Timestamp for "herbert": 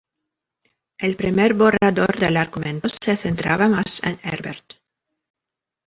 4.23-4.79